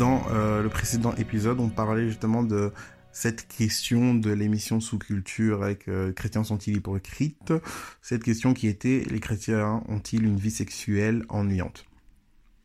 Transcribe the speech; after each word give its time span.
dans 0.00 0.22
euh, 0.30 0.62
le 0.62 0.70
précédent 0.70 1.14
épisode, 1.16 1.60
on 1.60 1.68
parlait 1.68 2.08
justement 2.08 2.42
de 2.42 2.72
cette 3.12 3.46
question 3.46 4.14
de 4.14 4.30
l'émission 4.30 4.80
sous 4.80 4.98
culture 4.98 5.62
avec 5.62 5.88
euh, 5.88 6.10
sont-ils 6.42 6.78
hypocrites? 6.78 7.52
Cette 8.00 8.22
question 8.22 8.54
qui 8.54 8.66
était 8.66 9.04
les 9.10 9.20
chrétiens 9.20 9.82
ont-ils 9.88 10.24
une 10.24 10.38
vie 10.38 10.50
sexuelle 10.50 11.26
ennuyante? 11.28 11.84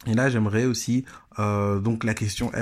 Et 0.07 0.13
là, 0.13 0.29
j'aimerais 0.29 0.63
aussi, 0.63 1.03
euh, 1.37 1.79
donc 1.79 2.05
la 2.05 2.13
question, 2.13 2.53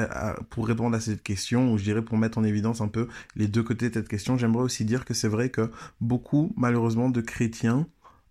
pour 0.49 0.66
répondre 0.66 0.96
à 0.96 0.99
cette 0.99 1.21
question, 1.21 1.71
ou 1.71 1.77
je 1.77 1.84
dirais 1.84 2.02
pour 2.02 2.18
mettre 2.18 2.40
en 2.40 2.44
évidence 2.44 2.82
un 2.82 2.88
peu 2.88 3.08
les 3.35 3.48
deux 3.48 3.62
côtés 3.62 3.90
de 3.90 3.94
cette 3.94 4.10
question, 4.10 4.40
j'aimerais 4.40 4.63
aussi 4.63 4.85
dire 4.85 5.05
que 5.05 5.13
c'est 5.13 5.27
vrai 5.27 5.49
que 5.49 5.70
beaucoup, 6.02 6.52
malheureusement, 6.58 7.12
de 7.12 7.21
chrétiens 7.21 7.85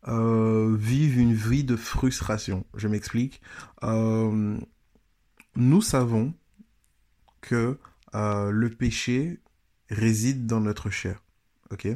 euh, 0.09 0.75
vivent 0.77 1.21
une 1.21 1.35
vie 1.35 1.63
de 1.63 1.77
frustration. 1.77 2.65
Je 2.75 2.89
m'explique. 2.89 3.41
Euh, 3.85 4.59
nous 5.57 5.83
savons 5.83 6.35
que 7.41 7.79
euh, 8.15 8.51
le 8.51 8.71
péché 8.71 9.41
réside 9.89 10.47
dans 10.47 10.61
notre 10.61 10.91
chair. 10.91 11.23
Ok? 11.71 11.87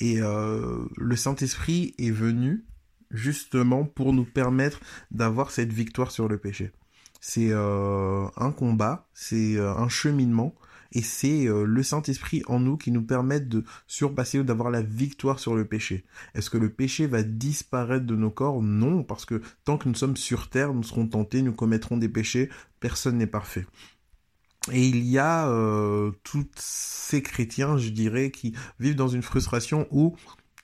Et 0.00 0.20
euh, 0.20 0.84
le 0.96 1.16
Saint-Esprit 1.16 1.94
est 1.98 2.10
venu 2.10 2.64
justement 3.10 3.84
pour 3.84 4.12
nous 4.12 4.24
permettre 4.24 4.80
d'avoir 5.10 5.50
cette 5.50 5.72
victoire 5.72 6.10
sur 6.10 6.28
le 6.28 6.38
péché. 6.38 6.72
C'est 7.20 7.50
euh, 7.50 8.26
un 8.36 8.52
combat, 8.52 9.08
c'est 9.14 9.58
un 9.58 9.88
cheminement, 9.88 10.54
et 10.94 11.02
c'est 11.02 11.46
euh, 11.46 11.64
le 11.64 11.82
Saint-Esprit 11.82 12.42
en 12.46 12.60
nous 12.60 12.76
qui 12.76 12.92
nous 12.92 13.02
permet 13.02 13.40
de 13.40 13.64
surpasser 13.86 14.38
ou 14.38 14.44
d'avoir 14.44 14.70
la 14.70 14.82
victoire 14.82 15.40
sur 15.40 15.54
le 15.54 15.64
péché. 15.64 16.04
Est-ce 16.34 16.50
que 16.50 16.58
le 16.58 16.70
péché 16.70 17.06
va 17.06 17.22
disparaître 17.22 18.06
de 18.06 18.16
nos 18.16 18.30
corps? 18.30 18.62
Non, 18.62 19.02
parce 19.02 19.24
que 19.24 19.42
tant 19.64 19.76
que 19.76 19.88
nous 19.88 19.94
sommes 19.94 20.16
sur 20.16 20.48
terre, 20.48 20.72
nous 20.72 20.84
serons 20.84 21.08
tentés, 21.08 21.42
nous 21.42 21.52
commettrons 21.52 21.96
des 21.96 22.08
péchés, 22.08 22.48
personne 22.80 23.18
n'est 23.18 23.26
parfait. 23.26 23.66
Et 24.72 24.86
il 24.86 25.04
y 25.04 25.18
a 25.18 25.48
euh, 25.48 26.12
tous 26.22 26.46
ces 26.56 27.22
chrétiens, 27.22 27.76
je 27.76 27.90
dirais, 27.90 28.30
qui 28.30 28.54
vivent 28.80 28.94
dans 28.94 29.08
une 29.08 29.22
frustration 29.22 29.86
où 29.90 30.16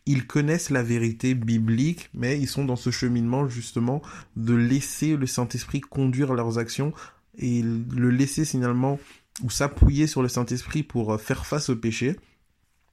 ils 0.07 0.27
connaissent 0.27 0.71
la 0.71 0.83
vérité 0.83 1.35
biblique, 1.35 2.09
mais 2.15 2.39
ils 2.39 2.49
sont 2.49 2.65
dans 2.65 2.77
ce 2.77 2.91
cheminement 2.91 3.49
justement 3.49 4.01
de 4.37 4.55
laisser 4.55 5.17
le 5.17 5.27
Saint-Esprit 5.27 5.81
conduire 5.81 6.33
leurs 6.35 6.59
actions 6.59 6.95
et 7.37 7.63
le 7.63 8.11
laisser 8.11 8.45
finalement 8.45 8.99
ou 9.43 9.51
s'appuyer 9.51 10.07
sur 10.07 10.23
le 10.23 10.29
Saint-Esprit 10.29 10.83
pour 10.83 11.15
euh, 11.15 11.19
faire 11.19 11.47
face 11.47 11.71
au 11.71 11.77
péché. 11.77 12.17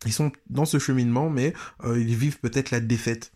Ils 0.05 0.13
sont 0.13 0.31
dans 0.49 0.65
ce 0.65 0.79
cheminement, 0.79 1.29
mais 1.29 1.53
euh, 1.83 1.99
ils 1.99 2.15
vivent 2.15 2.39
peut-être 2.39 2.71
la 2.71 2.79
défaite. 2.79 3.33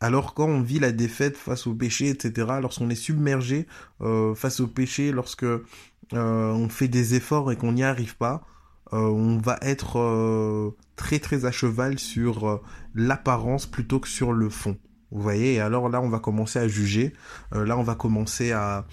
Alors 0.00 0.34
quand 0.34 0.46
on 0.46 0.62
vit 0.62 0.80
la 0.80 0.90
défaite 0.90 1.36
face 1.36 1.66
au 1.66 1.74
péché, 1.74 2.08
etc., 2.08 2.48
lorsqu'on 2.60 2.90
est 2.90 2.96
submergé 2.96 3.66
euh, 4.00 4.34
face 4.34 4.60
au 4.60 4.66
péché, 4.66 5.12
lorsque 5.12 5.46
on 6.14 6.68
fait 6.68 6.88
des 6.88 7.14
efforts 7.14 7.52
et 7.52 7.56
qu'on 7.56 7.72
n'y 7.72 7.84
arrive 7.84 8.16
pas, 8.16 8.44
on 8.90 9.38
va 9.38 9.58
être 9.62 10.74
très 10.94 11.20
très 11.20 11.46
à 11.46 11.52
cheval 11.52 11.98
sur 11.98 12.60
l'apparence 12.94 13.64
plutôt 13.64 13.98
que 13.98 14.08
sur 14.08 14.34
le 14.34 14.50
fond. 14.50 14.76
Vous 15.10 15.22
voyez, 15.22 15.54
et 15.54 15.60
alors 15.60 15.88
là 15.88 16.02
on 16.02 16.10
va 16.10 16.18
commencer 16.18 16.58
à 16.58 16.68
juger, 16.68 17.14
là 17.52 17.78
on 17.78 17.82
va 17.82 17.94
commencer 17.94 18.52
à, 18.52 18.84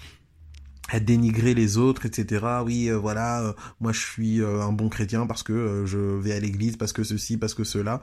à 0.90 1.00
dénigrer 1.00 1.54
les 1.54 1.78
autres, 1.78 2.04
etc. 2.06 2.44
Oui, 2.64 2.88
euh, 2.88 2.96
voilà, 2.96 3.42
euh, 3.42 3.52
moi 3.80 3.92
je 3.92 4.00
suis 4.00 4.40
euh, 4.40 4.60
un 4.60 4.72
bon 4.72 4.88
chrétien 4.88 5.26
parce 5.26 5.42
que 5.42 5.84
je 5.86 5.98
vais 5.98 6.32
à 6.32 6.40
l'église, 6.40 6.76
parce 6.76 6.92
que 6.92 7.04
ceci, 7.04 7.36
parce 7.36 7.54
que 7.54 7.64
cela. 7.64 8.02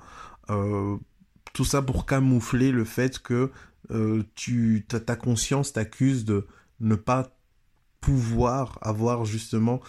tout 1.54 1.66
ça 1.66 1.82
pour 1.82 2.06
camoufler 2.06 2.72
le 2.72 2.86
fait 2.86 3.20
que 3.20 3.52
tu, 4.36 4.86
ta, 4.88 5.16
conscience 5.16 5.74
t'accuse 5.74 6.24
de 6.24 6.48
ne 6.80 6.96
pas 6.96 7.38
pouvoir 8.00 8.78
avoir 8.82 9.26
justement 9.26 9.82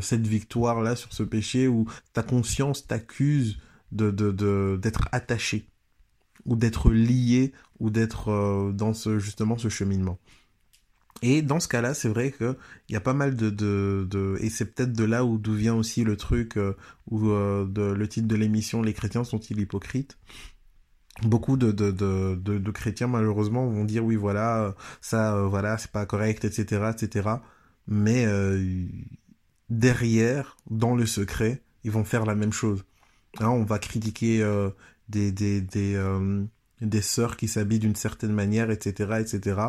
cette 0.00 0.26
victoire 0.26 0.82
là 0.82 0.94
sur 0.94 1.12
ce 1.12 1.22
péché 1.22 1.68
ou 1.68 1.86
ta 2.12 2.22
conscience 2.22 2.86
t'accuse 2.86 3.58
de 3.92 4.10
d'être 4.10 4.36
de, 4.36 4.78
d'être 4.80 5.08
attaché 5.10 5.68
ou 6.44 6.54
d'être 6.54 6.90
lié 6.90 7.52
ou 7.80 7.90
d'être 7.90 8.72
dans 8.72 8.94
ce 8.94 9.18
justement 9.18 9.58
ce 9.58 9.68
cheminement. 9.68 10.18
Et 11.22 11.42
dans 11.42 11.60
ce 11.60 11.68
cas-là, 11.68 11.94
c'est 11.94 12.08
vrai 12.08 12.32
qu'il 12.32 12.56
y 12.88 12.96
a 12.96 13.00
pas 13.00 13.14
mal 13.14 13.36
de... 13.36 13.50
de, 13.50 14.06
de 14.10 14.36
et 14.40 14.48
c'est 14.50 14.74
peut-être 14.74 14.92
de 14.92 15.04
là 15.04 15.24
où 15.24 15.38
d'où 15.38 15.54
vient 15.54 15.74
aussi 15.74 16.04
le 16.04 16.16
truc, 16.16 16.56
euh, 16.56 16.74
euh, 17.12 17.94
le 17.94 18.08
titre 18.08 18.28
de 18.28 18.36
l'émission, 18.36 18.82
Les 18.82 18.94
chrétiens 18.94 19.24
sont-ils 19.24 19.58
hypocrites? 19.60 20.18
Beaucoup 21.22 21.56
de, 21.58 21.70
de, 21.72 21.90
de, 21.90 22.34
de, 22.36 22.70
chrétiens, 22.70 23.08
malheureusement, 23.08 23.66
vont 23.66 23.84
dire, 23.84 24.04
oui, 24.04 24.16
voilà, 24.16 24.74
ça, 25.02 25.36
euh, 25.36 25.46
voilà, 25.46 25.76
c'est 25.76 25.90
pas 25.90 26.06
correct, 26.06 26.44
etc., 26.46 26.92
etc. 26.94 27.28
Mais 27.86 28.24
euh, 28.26 28.86
derrière, 29.68 30.56
dans 30.70 30.94
le 30.94 31.04
secret, 31.06 31.62
ils 31.84 31.90
vont 31.90 32.04
faire 32.04 32.24
la 32.24 32.34
même 32.34 32.52
chose. 32.52 32.84
Hein, 33.38 33.48
on 33.48 33.64
va 33.64 33.78
critiquer 33.78 34.42
euh, 34.42 34.70
des, 35.08 35.32
des, 35.32 35.60
des, 35.60 35.94
euh, 35.94 36.44
des 36.80 37.02
sœurs 37.02 37.36
qui 37.36 37.48
s'habillent 37.48 37.78
d'une 37.80 37.96
certaine 37.96 38.32
manière, 38.32 38.70
etc., 38.70 39.20
etc., 39.20 39.60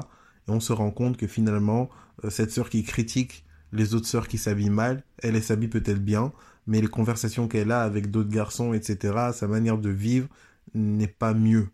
on 0.51 0.59
se 0.59 0.73
rend 0.73 0.91
compte 0.91 1.17
que 1.17 1.28
finalement, 1.28 1.89
euh, 2.23 2.29
cette 2.29 2.51
sœur 2.51 2.69
qui 2.69 2.84
critique 2.84 3.45
les 3.72 3.95
autres 3.95 4.07
sœurs 4.07 4.28
qui 4.28 4.38
s'habillent 4.38 4.69
mal, 4.69 5.03
elle, 5.19 5.35
elle 5.35 5.44
s'habille 5.44 5.69
peut-être 5.69 6.03
bien, 6.03 6.34
mais 6.67 6.81
les 6.81 6.88
conversations 6.88 7.47
qu'elle 7.47 7.72
a 7.72 7.84
avec 7.84 8.12
d'autres 8.12 8.29
garçons, 8.29 8.73
etc., 8.73 9.31
sa 9.34 9.47
manière 9.47 9.78
de 9.78 9.90
vivre 9.90 10.28
n'est 10.73 11.07
pas 11.07 11.34
mieux. 11.34 11.69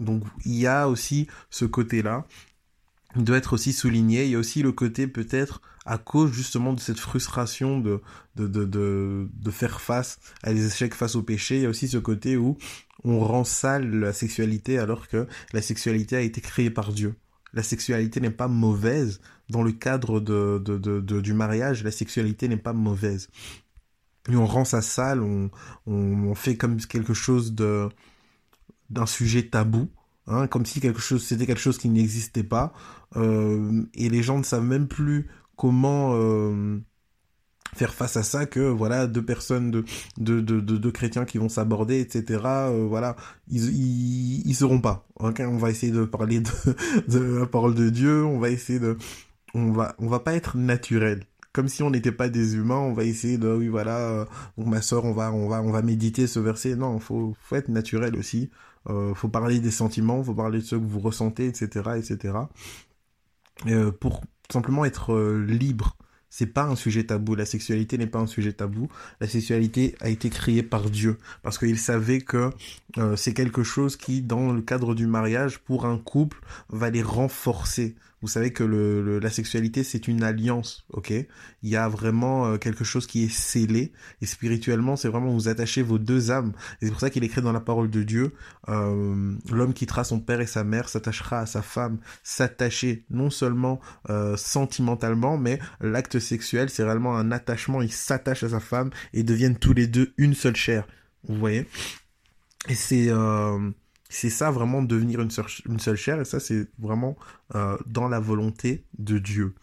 Donc 0.00 0.22
il 0.44 0.54
y 0.54 0.66
a 0.66 0.88
aussi 0.88 1.26
ce 1.50 1.64
côté-là, 1.64 2.26
il 3.16 3.24
doit 3.24 3.38
être 3.38 3.54
aussi 3.54 3.72
souligné. 3.72 4.24
Il 4.24 4.30
y 4.30 4.34
a 4.34 4.38
aussi 4.38 4.62
le 4.62 4.72
côté 4.72 5.06
peut-être 5.06 5.62
à 5.86 5.98
cause 5.98 6.32
justement 6.32 6.72
de 6.72 6.80
cette 6.80 6.98
frustration 6.98 7.78
de, 7.80 8.02
de, 8.34 8.46
de, 8.46 8.64
de, 8.64 9.28
de 9.32 9.50
faire 9.50 9.80
face 9.80 10.18
à 10.42 10.52
des 10.52 10.66
échecs 10.66 10.94
face 10.94 11.16
au 11.16 11.22
péché. 11.22 11.56
Il 11.56 11.62
y 11.62 11.66
a 11.66 11.70
aussi 11.70 11.88
ce 11.88 11.98
côté 11.98 12.36
où 12.36 12.58
on 13.04 13.20
rend 13.20 13.44
sale 13.44 13.88
la 13.90 14.12
sexualité 14.12 14.78
alors 14.78 15.08
que 15.08 15.26
la 15.52 15.62
sexualité 15.62 16.16
a 16.16 16.20
été 16.20 16.40
créée 16.40 16.70
par 16.70 16.92
Dieu 16.92 17.14
la 17.56 17.62
sexualité 17.62 18.20
n'est 18.20 18.30
pas 18.30 18.48
mauvaise. 18.48 19.20
Dans 19.48 19.62
le 19.62 19.72
cadre 19.72 20.20
du 20.20 21.32
mariage, 21.32 21.82
la 21.82 21.90
sexualité 21.90 22.48
n'est 22.48 22.58
pas 22.58 22.74
mauvaise. 22.74 23.30
Et 24.30 24.36
on 24.36 24.44
rend 24.44 24.66
ça 24.66 24.82
sale, 24.82 25.22
on, 25.22 26.34
fait 26.34 26.56
comme 26.56 26.76
quelque 26.76 27.14
chose 27.14 27.54
d'un 27.54 29.06
sujet 29.06 29.48
tabou, 29.48 29.88
hein, 30.26 30.46
comme 30.48 30.66
si 30.66 30.80
quelque 30.80 31.00
chose 31.00 31.24
c'était 31.24 31.46
quelque 31.46 31.60
chose 31.60 31.78
qui 31.78 31.88
n'existait 31.88 32.44
pas, 32.44 32.74
euh, 33.16 33.84
et 33.94 34.10
les 34.10 34.22
gens 34.22 34.38
ne 34.38 34.42
savent 34.44 34.64
même 34.64 34.88
plus 34.88 35.28
comment 35.56 36.10
euh, 36.14 36.78
faire 37.74 37.94
face 37.94 38.16
à 38.16 38.22
ça 38.22 38.46
que 38.46 38.60
voilà 38.60 39.06
deux 39.06 39.24
personnes 39.24 39.70
de 39.70 39.84
de 40.18 40.40
de 40.40 40.60
de, 40.60 40.90
chrétiens 40.90 41.24
qui 41.24 41.38
vont 41.38 41.48
s'aborder 41.48 42.00
etc 42.00 42.40
euh, 42.44 42.86
voilà. 42.88 43.16
Ils, 43.48 44.46
ils 44.46 44.54
seront 44.54 44.80
pas 44.80 45.06
on 45.18 45.30
va 45.56 45.70
essayer 45.70 45.92
de 45.92 46.04
parler 46.04 46.40
de 47.08 47.18
la 47.18 47.46
parole 47.46 47.74
de 47.74 47.90
Dieu 47.90 48.24
on 48.24 48.38
va 48.38 48.50
essayer 48.50 48.78
de 48.78 48.96
on 49.54 49.72
va 49.72 49.94
on 49.98 50.08
va 50.08 50.20
pas 50.20 50.34
être 50.34 50.56
naturel. 50.56 51.24
Comme 51.52 51.68
si 51.68 51.82
on 51.82 51.90
n'était 51.90 52.12
pas 52.12 52.28
des 52.28 52.56
humains 52.56 52.78
on 52.78 52.92
va 52.92 53.04
essayer 53.04 53.38
de 53.38 53.48
oui 53.48 53.68
voilà 53.68 53.98
euh, 53.98 54.24
ma 54.56 54.82
sœur 54.82 55.04
on 55.04 55.12
va 55.12 55.32
on 55.32 55.48
va 55.48 55.62
on 55.62 55.70
va 55.70 55.82
méditer 55.82 56.26
ce 56.26 56.40
verset. 56.40 56.76
Non 56.76 56.98
faut 56.98 57.34
faut 57.40 57.56
être 57.56 57.68
naturel 57.68 58.16
aussi. 58.16 58.50
Euh, 58.88 59.14
faut 59.14 59.28
parler 59.28 59.58
des 59.58 59.70
sentiments 59.70 60.22
faut 60.22 60.34
parler 60.34 60.60
de 60.60 60.64
ce 60.64 60.76
que 60.76 60.80
vous 60.80 61.00
ressentez 61.00 61.46
etc 61.46 61.90
etc 61.96 62.34
euh, 63.66 63.90
pour 63.90 64.22
simplement 64.48 64.84
être 64.84 65.18
libre 65.18 65.96
c'est 66.38 66.44
pas 66.44 66.64
un 66.64 66.76
sujet 66.76 67.04
tabou. 67.04 67.34
La 67.34 67.46
sexualité 67.46 67.96
n'est 67.96 68.06
pas 68.06 68.18
un 68.18 68.26
sujet 68.26 68.52
tabou. 68.52 68.90
La 69.22 69.26
sexualité 69.26 69.94
a 70.02 70.10
été 70.10 70.28
créée 70.28 70.62
par 70.62 70.90
Dieu 70.90 71.16
parce 71.42 71.56
qu'il 71.56 71.78
savait 71.78 72.20
que 72.20 72.50
euh, 72.98 73.16
c'est 73.16 73.32
quelque 73.32 73.62
chose 73.62 73.96
qui, 73.96 74.20
dans 74.20 74.52
le 74.52 74.60
cadre 74.60 74.94
du 74.94 75.06
mariage, 75.06 75.60
pour 75.60 75.86
un 75.86 75.96
couple, 75.96 76.38
va 76.68 76.90
les 76.90 77.02
renforcer. 77.02 77.96
Vous 78.26 78.32
savez 78.32 78.52
que 78.52 78.64
la 78.64 79.30
sexualité 79.30 79.84
c'est 79.84 80.08
une 80.08 80.24
alliance, 80.24 80.84
ok? 80.90 81.10
Il 81.10 81.70
y 81.70 81.76
a 81.76 81.88
vraiment 81.88 82.46
euh, 82.46 82.58
quelque 82.58 82.82
chose 82.82 83.06
qui 83.06 83.22
est 83.22 83.28
scellé 83.28 83.92
et 84.20 84.26
spirituellement 84.26 84.96
c'est 84.96 85.06
vraiment 85.06 85.30
vous 85.30 85.46
attachez 85.46 85.80
vos 85.80 86.00
deux 86.00 86.32
âmes. 86.32 86.52
Et 86.82 86.86
c'est 86.86 86.90
pour 86.90 86.98
ça 86.98 87.08
qu'il 87.08 87.22
écrit 87.22 87.40
dans 87.40 87.52
la 87.52 87.60
parole 87.60 87.88
de 87.88 88.02
Dieu 88.02 88.32
euh, 88.68 89.36
l'homme 89.48 89.74
quittera 89.74 90.02
son 90.02 90.18
père 90.18 90.40
et 90.40 90.46
sa 90.48 90.64
mère, 90.64 90.88
s'attachera 90.88 91.38
à 91.38 91.46
sa 91.46 91.62
femme, 91.62 92.00
s'attacher 92.24 93.04
non 93.10 93.30
seulement 93.30 93.78
euh, 94.10 94.36
sentimentalement, 94.36 95.38
mais 95.38 95.60
l'acte 95.80 96.18
sexuel 96.18 96.68
c'est 96.68 96.82
réellement 96.82 97.16
un 97.16 97.30
attachement. 97.30 97.80
Il 97.80 97.92
s'attache 97.92 98.42
à 98.42 98.48
sa 98.48 98.58
femme 98.58 98.90
et 99.12 99.22
deviennent 99.22 99.56
tous 99.56 99.72
les 99.72 99.86
deux 99.86 100.14
une 100.16 100.34
seule 100.34 100.56
chair. 100.56 100.84
Vous 101.28 101.36
voyez? 101.36 101.68
Et 102.68 102.74
c'est 102.74 103.08
c'est 104.08 104.30
ça 104.30 104.50
vraiment 104.50 104.82
devenir 104.82 105.20
une 105.20 105.30
seule, 105.30 105.46
une 105.68 105.80
seule 105.80 105.96
chair 105.96 106.20
et 106.20 106.24
ça 106.24 106.40
c'est 106.40 106.68
vraiment 106.78 107.16
euh, 107.54 107.76
dans 107.86 108.08
la 108.08 108.20
volonté 108.20 108.84
de 108.98 109.18
Dieu. 109.18 109.54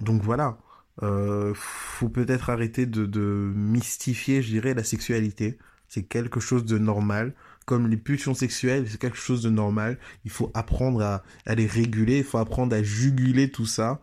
Donc 0.00 0.22
voilà, 0.22 0.58
euh, 1.02 1.52
faut 1.54 2.08
peut-être 2.08 2.50
arrêter 2.50 2.86
de, 2.86 3.06
de 3.06 3.52
mystifier, 3.54 4.42
je 4.42 4.48
dirais, 4.48 4.74
la 4.74 4.84
sexualité. 4.84 5.58
C'est 5.88 6.02
quelque 6.02 6.40
chose 6.40 6.64
de 6.64 6.78
normal. 6.78 7.34
Comme 7.64 7.88
les 7.88 7.96
pulsions 7.96 8.34
sexuelles, 8.34 8.86
c'est 8.88 8.98
quelque 8.98 9.16
chose 9.16 9.42
de 9.42 9.50
normal. 9.50 9.98
Il 10.24 10.30
faut 10.30 10.50
apprendre 10.54 11.02
à, 11.02 11.22
à 11.46 11.54
les 11.54 11.66
réguler, 11.66 12.18
il 12.18 12.24
faut 12.24 12.38
apprendre 12.38 12.74
à 12.74 12.82
juguler 12.82 13.50
tout 13.50 13.66
ça 13.66 14.00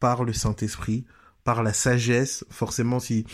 par 0.00 0.24
le 0.24 0.32
Saint-Esprit, 0.32 1.06
par 1.44 1.62
la 1.62 1.72
sagesse. 1.72 2.44
Forcément, 2.50 3.00
si 3.00 3.26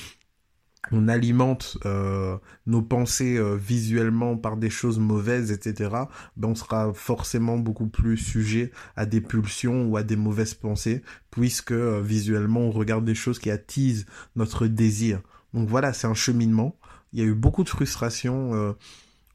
on 0.90 1.06
alimente 1.06 1.78
euh, 1.86 2.36
nos 2.66 2.82
pensées 2.82 3.36
euh, 3.36 3.54
visuellement 3.54 4.36
par 4.36 4.56
des 4.56 4.70
choses 4.70 4.98
mauvaises, 4.98 5.52
etc., 5.52 5.90
ben 6.36 6.48
on 6.48 6.54
sera 6.54 6.92
forcément 6.92 7.56
beaucoup 7.56 7.86
plus 7.86 8.16
sujet 8.16 8.72
à 8.96 9.06
des 9.06 9.20
pulsions 9.20 9.86
ou 9.86 9.96
à 9.96 10.02
des 10.02 10.16
mauvaises 10.16 10.54
pensées, 10.54 11.02
puisque 11.30 11.72
euh, 11.72 12.02
visuellement 12.02 12.60
on 12.60 12.70
regarde 12.72 13.04
des 13.04 13.14
choses 13.14 13.38
qui 13.38 13.50
attisent 13.50 14.06
notre 14.34 14.66
désir. 14.66 15.20
Donc 15.54 15.68
voilà, 15.68 15.92
c'est 15.92 16.08
un 16.08 16.14
cheminement. 16.14 16.76
Il 17.12 17.20
y 17.20 17.22
a 17.22 17.26
eu 17.26 17.34
beaucoup 17.34 17.62
de 17.62 17.68
frustrations 17.68 18.74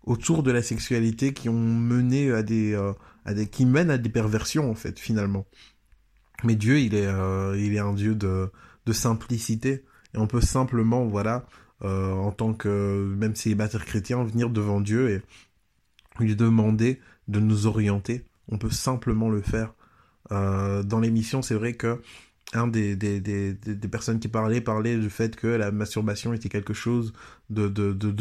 autour 0.03 0.41
de 0.41 0.49
la 0.49 0.63
sexualité 0.63 1.31
qui 1.31 1.47
ont 1.47 1.53
mené 1.53 2.31
à 2.31 2.41
des, 2.41 2.73
à 3.23 3.35
des, 3.35 3.45
qui 3.45 3.67
mènent 3.67 3.91
à 3.91 3.99
des 3.99 4.09
perversions 4.09 4.71
en 4.71 4.73
fait 4.73 4.99
finalement. 4.99 5.45
Mais 6.43 6.55
Dieu, 6.55 6.79
il 6.79 6.95
est, 6.95 7.07
il 7.59 7.75
est 7.75 7.79
un 7.79 7.93
Dieu 7.93 8.15
de, 8.15 8.49
de 8.87 8.93
simplicité. 8.93 9.85
On 10.17 10.27
peut 10.27 10.41
simplement, 10.41 11.05
voilà, 11.05 11.45
euh, 11.83 12.11
en 12.11 12.31
tant 12.31 12.53
que 12.53 13.13
même 13.17 13.35
célibataire 13.35 13.85
chrétien, 13.85 14.23
venir 14.23 14.49
devant 14.49 14.81
Dieu 14.81 15.09
et 15.09 15.21
lui 16.19 16.35
demander 16.35 16.99
de 17.27 17.39
nous 17.39 17.67
orienter. 17.67 18.25
On 18.49 18.57
peut 18.57 18.71
simplement 18.71 19.29
le 19.29 19.41
faire. 19.41 19.73
Euh, 20.31 20.83
dans 20.83 20.99
l'émission, 20.99 21.41
c'est 21.41 21.55
vrai 21.55 21.73
que 21.73 22.01
des, 22.71 22.97
personnes 23.91 24.19
qui 24.19 24.27
parlaient 24.27 24.61
parlait 24.61 24.97
du 24.97 25.09
fait 25.09 25.35
que 25.35 25.47
la 25.47 25.71
masturbation 25.71 26.33
était 26.33 26.49
quelque 26.49 26.73
chose 26.73 27.13
de, 27.49 27.67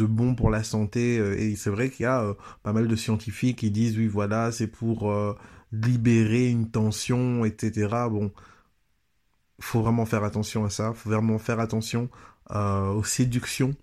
bon 0.05 0.35
pour 0.35 0.51
la 0.51 0.63
santé. 0.63 1.17
Euh, 1.17 1.39
et 1.39 1.55
c'est 1.55 1.71
vrai 1.71 1.89
qu'il 1.89 2.03
y 2.03 2.07
a 2.07 2.35
pas 2.63 2.73
mal 2.73 2.87
de 2.87 2.95
scientifiques 2.95 3.59
qui 3.59 3.71
disent 3.71 3.97
oui 3.97 4.07
voilà 4.07 4.51
c'est 4.51 4.67
pour 4.67 5.11
libérer 5.71 6.47
une 6.49 6.69
tension, 6.69 7.43
etc. 7.43 7.87
Bon, 8.09 8.31
faut 9.59 9.81
vraiment 9.81 10.05
faire 10.05 10.23
attention 10.23 10.65
à 10.65 10.69
ça, 10.69 10.93
faut 10.93 11.09
vraiment 11.09 11.39
faire 11.39 11.59
attention 11.59 12.09
euh, 12.51 12.89
aux 12.89 13.03
séductions, 13.03 13.75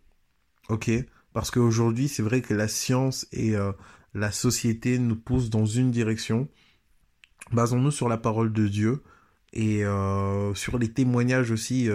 ok? 0.68 0.90
Parce 1.32 1.50
qu'aujourd'hui, 1.50 2.08
c'est 2.08 2.22
vrai 2.22 2.42
que 2.42 2.54
la 2.54 2.68
science 2.68 3.26
et 3.32 3.56
euh, 3.56 3.72
la 4.14 4.30
société 4.30 4.98
nous 4.98 5.16
poussent 5.16 5.50
dans 5.50 5.66
une 5.66 5.90
direction. 5.90 6.48
Basons-nous 7.52 7.90
sur 7.90 8.08
la 8.08 8.16
parole 8.16 8.52
de 8.52 8.68
Dieu 8.68 9.02
et 9.52 9.84
euh, 9.84 10.54
sur 10.54 10.78
les 10.78 10.92
témoignages 10.92 11.50
aussi. 11.50 11.88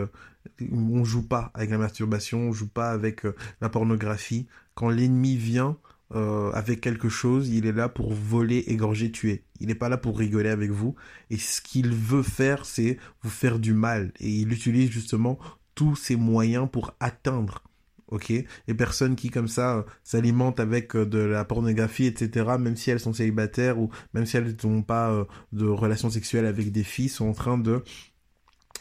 on 0.72 1.04
joue 1.04 1.26
pas 1.26 1.52
avec 1.54 1.70
la 1.70 1.78
masturbation, 1.78 2.50
on 2.50 2.52
joue 2.52 2.68
pas 2.70 2.92
avec 2.92 3.24
la 3.62 3.70
pornographie. 3.70 4.48
Quand 4.76 4.90
l'ennemi 4.90 5.38
vient, 5.38 5.78
euh, 6.16 6.52
avec 6.54 6.82
quelque 6.82 7.10
chose, 7.10 7.50
il 7.50 7.66
est 7.66 7.72
là 7.72 7.88
pour 7.88 8.14
voler, 8.14 8.64
égorger, 8.68 9.12
tuer. 9.12 9.44
Il 9.60 9.68
n'est 9.68 9.76
pas 9.76 9.90
là 9.90 9.98
pour 9.98 10.18
rigoler 10.18 10.50
avec 10.50 10.72
vous. 10.72 10.96
Et 11.30 11.38
ce 11.38 11.62
qu'il 11.62 11.94
veut 11.94 12.24
faire, 12.24 12.66
c'est 12.66 12.98
vous 13.22 13.30
faire 13.30 13.60
du 13.60 13.74
mal. 13.74 14.12
Et 14.20 14.30
il 14.30 14.52
utilise 14.52 14.90
justement 14.90 15.38
tous 15.76 15.96
ses 15.96 16.16
moyens 16.16 16.68
pour 16.72 16.96
atteindre. 17.00 17.64
Ok? 18.08 18.34
Les 18.68 18.74
personnes 18.74 19.16
qui, 19.16 19.30
comme 19.30 19.48
ça, 19.48 19.78
euh, 19.78 19.84
s'alimentent 20.04 20.60
avec 20.60 20.96
euh, 20.96 21.06
de 21.06 21.20
la 21.20 21.46
pornographie, 21.46 22.06
etc., 22.06 22.58
même 22.60 22.76
si 22.76 22.90
elles 22.90 23.00
sont 23.00 23.14
célibataires 23.14 23.78
ou 23.78 23.92
même 24.16 24.26
si 24.26 24.36
elles 24.38 24.56
n'ont 24.64 24.82
pas 24.82 25.28
de 25.52 25.68
relations 25.68 26.10
sexuelles 26.10 26.48
avec 26.48 26.72
des 26.72 26.84
filles, 26.84 27.10
sont 27.10 27.28
en 27.28 27.34
train 27.34 27.60
de 27.60 27.84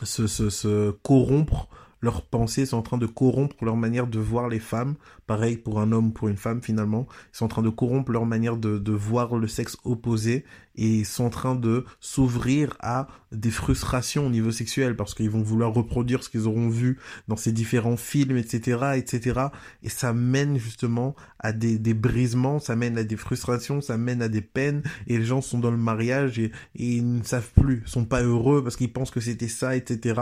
se, 0.03 0.91
corrompre 1.03 1.69
leurs 2.01 2.23
pensées 2.23 2.67
sont 2.67 2.77
en 2.77 2.83
train 2.83 2.99
de 2.99 3.07
corrompre 3.07 3.65
leur 3.65 3.77
manière 3.77 4.07
de 4.07 4.19
voir 4.19 4.49
les 4.49 4.61
femmes. 4.61 4.95
Pareil 5.27 5.57
pour 5.57 5.81
un 5.81 5.93
homme, 5.93 6.13
pour 6.13 6.29
une 6.29 6.37
femme 6.37 6.63
finalement. 6.63 7.07
Ils 7.33 7.39
sont 7.39 7.45
en 7.47 7.49
train 7.49 7.63
de 7.63 7.71
corrompre 7.71 8.13
leur 8.13 8.27
manière 8.27 8.57
de, 8.57 8.79
de 8.79 8.93
voir 8.93 9.37
le 9.37 9.49
sexe 9.49 9.77
opposé 9.85 10.45
et 10.77 10.87
ils 10.87 11.07
sont 11.07 11.25
en 11.25 11.31
train 11.31 11.55
de 11.57 11.85
s'ouvrir 11.99 12.77
à 12.79 13.09
des 13.33 13.51
frustrations 13.51 14.27
au 14.27 14.31
niveau 14.31 14.53
sexuel 14.53 14.95
parce 14.95 15.13
qu'ils 15.13 15.29
vont 15.29 15.43
vouloir 15.43 15.75
reproduire 15.75 16.23
ce 16.23 16.31
qu'ils 16.31 16.47
auront 16.47 16.69
vu 16.69 16.99
dans 17.27 17.37
ces 17.37 17.51
différents 17.51 17.97
films, 17.97 18.37
etc., 18.37 18.93
etc. 18.95 19.41
Et 19.83 19.89
ça 19.89 20.13
mène 20.13 20.57
justement 20.57 21.17
à 21.41 21.53
des, 21.53 21.79
des 21.79 21.95
brisements, 21.95 22.61
ça 22.61 22.77
mène 22.77 22.97
à 22.97 23.03
des 23.03 23.17
frustrations, 23.17 23.81
ça 23.81 23.99
mène 23.99 24.23
à 24.23 24.29
des 24.29 24.41
peines 24.41 24.83
et 25.09 25.19
les 25.19 25.25
gens 25.25 25.41
sont 25.41 25.59
dans 25.59 25.73
le 25.73 25.77
mariage 25.77 26.39
et, 26.39 26.53
et 26.77 26.97
ils 26.97 27.19
ne 27.19 27.25
savent 27.25 27.51
plus, 27.61 27.83
sont 27.85 28.05
pas 28.05 28.23
heureux 28.23 28.63
parce 28.63 28.77
qu'ils 28.77 28.93
pensent 28.93 29.11
que 29.11 29.21
c'était 29.21 29.49
ça, 29.49 29.75
etc. 29.75 30.21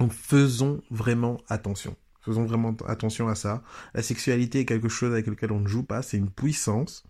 Donc 0.00 0.12
faisons 0.12 0.82
vraiment 0.90 1.38
attention. 1.48 1.96
Faisons 2.24 2.44
vraiment 2.44 2.74
attention 2.86 3.28
à 3.28 3.34
ça. 3.34 3.62
La 3.92 4.02
sexualité 4.02 4.60
est 4.60 4.64
quelque 4.64 4.88
chose 4.88 5.12
avec 5.12 5.26
lequel 5.26 5.52
on 5.52 5.60
ne 5.60 5.68
joue 5.68 5.82
pas, 5.82 6.02
c'est 6.02 6.16
une 6.16 6.30
puissance. 6.30 7.04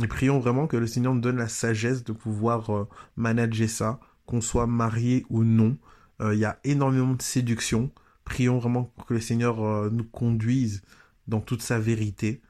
Et 0.00 0.06
prions 0.06 0.38
vraiment 0.38 0.66
que 0.66 0.76
le 0.76 0.86
Seigneur 0.86 1.14
nous 1.14 1.20
donne 1.20 1.38
la 1.38 1.48
sagesse 1.48 2.04
de 2.04 2.12
pouvoir 2.12 2.70
euh, 2.70 2.88
manager 3.16 3.68
ça, 3.68 4.00
qu'on 4.26 4.40
soit 4.40 4.66
marié 4.66 5.24
ou 5.30 5.42
non. 5.42 5.78
Euh, 6.20 6.34
il 6.34 6.40
y 6.40 6.44
a 6.44 6.58
énormément 6.64 7.14
de 7.14 7.22
séduction. 7.22 7.90
Prions 8.24 8.58
vraiment 8.58 8.92
que 9.08 9.14
le 9.14 9.20
Seigneur 9.20 9.64
euh, 9.64 9.90
nous 9.90 10.04
conduise 10.04 10.82
dans 11.26 11.40
toute 11.40 11.62
sa 11.62 11.78
vérité. 11.78 12.42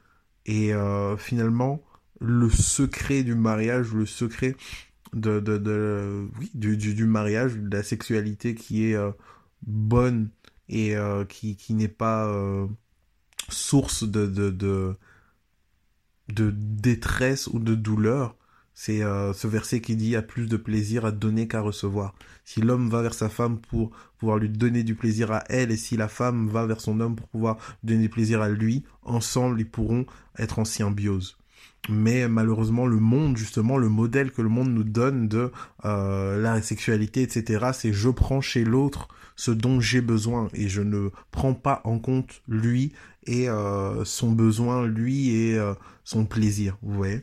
Et 0.45 0.71
finalement, 1.17 1.83
le 2.21 2.49
secret 2.49 3.23
du 3.23 3.35
mariage, 3.35 3.91
le 3.91 4.05
secret 4.05 4.55
du, 5.11 7.05
mariage, 7.05 7.57
de 7.57 7.75
la 7.75 7.83
sexualité 7.83 8.55
qui 8.55 8.85
est 8.85 8.97
bonne 9.67 10.29
et 10.69 10.95
euh, 10.95 11.25
qui, 11.25 11.55
qui 11.55 11.73
n'est 11.73 11.87
pas 11.87 12.25
euh, 12.27 12.67
source 13.49 14.03
de, 14.03 14.25
de, 14.25 14.49
de, 14.49 14.95
de, 16.29 16.51
détresse 16.51 17.47
ou 17.47 17.59
de 17.59 17.75
douleur. 17.75 18.35
C'est 18.73 19.01
euh, 19.01 19.33
ce 19.33 19.47
verset 19.47 19.81
qui 19.81 19.95
dit 19.95 20.15
a 20.15 20.21
plus 20.21 20.47
de 20.47 20.57
plaisir 20.57 21.05
à 21.05 21.11
donner 21.11 21.47
qu'à 21.47 21.61
recevoir. 21.61 22.13
Si 22.45 22.61
l'homme 22.61 22.89
va 22.89 23.01
vers 23.01 23.15
sa 23.15 23.27
femme 23.27 23.59
pour 23.59 23.91
pouvoir 24.19 24.37
lui 24.37 24.49
donner 24.49 24.83
du 24.83 24.93
plaisir 24.93 25.31
à 25.31 25.43
elle, 25.49 25.71
et 25.71 25.77
si 25.77 25.97
la 25.97 26.07
femme 26.07 26.47
va 26.47 26.65
vers 26.65 26.79
son 26.79 26.99
homme 26.99 27.15
pour 27.15 27.27
pouvoir 27.27 27.57
donner 27.83 28.03
du 28.03 28.09
plaisir 28.09 28.41
à 28.41 28.49
lui, 28.49 28.83
ensemble 29.01 29.59
ils 29.61 29.69
pourront 29.69 30.05
être 30.37 30.59
en 30.59 30.65
symbiose. 30.65 31.37
Mais 31.89 32.27
malheureusement, 32.27 32.85
le 32.85 32.97
monde, 32.97 33.37
justement, 33.37 33.77
le 33.77 33.89
modèle 33.89 34.31
que 34.31 34.41
le 34.41 34.49
monde 34.49 34.69
nous 34.69 34.83
donne 34.83 35.27
de 35.27 35.51
la 35.83 36.61
sexualité, 36.61 37.21
etc., 37.21 37.67
c'est 37.73 37.93
je 37.93 38.09
prends 38.09 38.41
chez 38.41 38.63
l'autre 38.63 39.07
ce 39.37 39.51
dont 39.51 39.79
j'ai 39.79 40.01
besoin 40.01 40.49
et 40.53 40.67
je 40.67 40.81
ne 40.81 41.09
prends 41.31 41.53
pas 41.53 41.81
en 41.83 41.99
compte 41.99 42.41
lui 42.47 42.91
et 43.27 43.49
euh, 43.49 44.03
son 44.03 44.31
besoin, 44.31 44.85
lui 44.87 45.29
et 45.29 45.57
euh, 45.57 45.75
son 46.03 46.25
plaisir, 46.25 46.77
vous 46.81 46.95
voyez. 46.95 47.21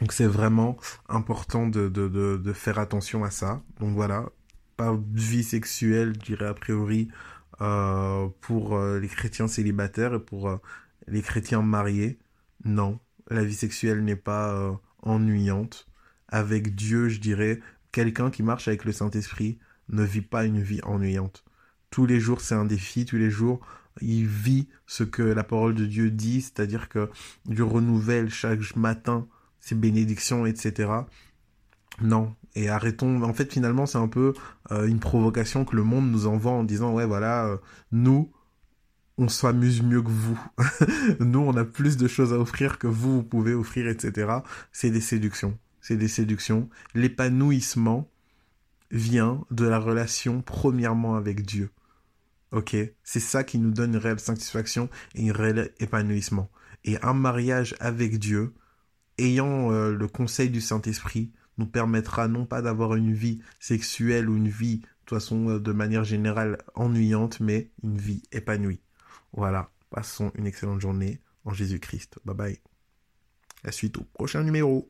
Donc 0.00 0.12
c'est 0.12 0.26
vraiment 0.26 0.76
important 1.08 1.66
de, 1.66 1.88
de, 1.88 2.08
de, 2.08 2.36
de, 2.36 2.52
faire 2.52 2.78
attention 2.78 3.24
à 3.24 3.30
ça. 3.30 3.62
Donc 3.80 3.94
voilà, 3.94 4.26
pas 4.76 4.96
vie 5.12 5.42
sexuelle, 5.42 6.12
je 6.14 6.26
dirais 6.26 6.46
a 6.46 6.54
priori, 6.54 7.08
euh, 7.60 8.28
pour 8.42 8.76
euh, 8.76 9.00
les 9.00 9.08
chrétiens 9.08 9.48
célibataires 9.48 10.14
et 10.14 10.20
pour 10.20 10.48
euh, 10.48 10.58
les 11.08 11.22
chrétiens 11.22 11.62
mariés. 11.62 12.18
Non, 12.64 13.00
la 13.30 13.44
vie 13.44 13.54
sexuelle 13.54 14.04
n'est 14.04 14.16
pas 14.16 14.80
ennuyante. 15.02 15.88
Avec 16.28 16.74
Dieu, 16.74 17.08
je 17.08 17.20
dirais, 17.20 17.60
quelqu'un 17.92 18.30
qui 18.30 18.42
marche 18.42 18.68
avec 18.68 18.84
le 18.84 18.92
Saint-Esprit 18.92 19.58
ne 19.88 20.02
vit 20.02 20.22
pas 20.22 20.44
une 20.44 20.60
vie 20.60 20.80
ennuyante. 20.82 21.44
Tous 21.90 22.06
les 22.06 22.20
jours, 22.20 22.40
c'est 22.40 22.54
un 22.54 22.64
défi, 22.64 23.04
tous 23.04 23.16
les 23.16 23.30
jours, 23.30 23.60
il 24.00 24.26
vit 24.26 24.68
ce 24.86 25.04
que 25.04 25.22
la 25.22 25.44
parole 25.44 25.74
de 25.74 25.86
Dieu 25.86 26.10
dit, 26.10 26.42
c'est-à-dire 26.42 26.88
que 26.88 27.10
Dieu 27.46 27.64
renouvelle 27.64 28.28
chaque 28.28 28.76
matin 28.76 29.26
ses 29.60 29.74
bénédictions, 29.74 30.46
etc. 30.46 30.90
Non. 32.00 32.34
Et 32.54 32.68
arrêtons. 32.68 33.22
En 33.22 33.34
fait, 33.34 33.52
finalement, 33.52 33.86
c'est 33.86 33.98
un 33.98 34.08
peu 34.08 34.32
euh, 34.70 34.86
une 34.86 35.00
provocation 35.00 35.64
que 35.64 35.76
le 35.76 35.82
monde 35.82 36.10
nous 36.10 36.26
envoie 36.26 36.52
en 36.52 36.64
disant, 36.64 36.92
ouais, 36.92 37.06
voilà, 37.06 37.46
euh, 37.46 37.56
nous, 37.92 38.30
on 39.18 39.28
s'amuse 39.28 39.82
mieux 39.82 40.02
que 40.02 40.10
vous. 40.10 40.38
nous, 41.20 41.40
on 41.40 41.56
a 41.56 41.64
plus 41.64 41.96
de 41.96 42.08
choses 42.08 42.32
à 42.32 42.38
offrir 42.38 42.78
que 42.78 42.86
vous, 42.86 43.16
vous 43.16 43.22
pouvez 43.22 43.54
offrir, 43.54 43.88
etc. 43.88 44.30
C'est 44.72 44.90
des 44.90 45.00
séductions. 45.00 45.58
C'est 45.80 45.96
des 45.96 46.08
séductions. 46.08 46.68
L'épanouissement, 46.94 48.10
vient 48.90 49.44
de 49.50 49.66
la 49.66 49.78
relation 49.78 50.42
premièrement 50.42 51.16
avec 51.16 51.44
Dieu. 51.44 51.70
Ok? 52.52 52.76
C'est 53.02 53.20
ça 53.20 53.44
qui 53.44 53.58
nous 53.58 53.70
donne 53.70 53.94
une 53.94 54.00
réelle 54.00 54.20
satisfaction 54.20 54.88
et 55.14 55.30
un 55.30 55.32
réel 55.32 55.72
épanouissement. 55.80 56.50
Et 56.84 57.02
un 57.02 57.14
mariage 57.14 57.74
avec 57.80 58.18
Dieu, 58.18 58.54
ayant 59.18 59.72
euh, 59.72 59.92
le 59.92 60.08
conseil 60.08 60.50
du 60.50 60.60
Saint-Esprit, 60.60 61.32
nous 61.58 61.66
permettra 61.66 62.28
non 62.28 62.46
pas 62.46 62.62
d'avoir 62.62 62.94
une 62.94 63.12
vie 63.12 63.40
sexuelle 63.58 64.28
ou 64.28 64.36
une 64.36 64.48
vie, 64.48 64.78
de 64.78 64.86
toute 65.06 65.18
façon, 65.18 65.48
euh, 65.50 65.58
de 65.58 65.72
manière 65.72 66.04
générale, 66.04 66.58
ennuyante, 66.74 67.40
mais 67.40 67.70
une 67.82 67.98
vie 67.98 68.22
épanouie. 68.30 68.80
Voilà. 69.36 69.70
Passons 69.90 70.32
une 70.34 70.46
excellente 70.46 70.80
journée 70.80 71.20
en 71.44 71.52
Jésus-Christ. 71.52 72.18
Bye 72.24 72.34
bye. 72.34 72.60
La 73.62 73.72
suite 73.72 73.96
au 73.98 74.04
prochain 74.04 74.42
numéro. 74.42 74.88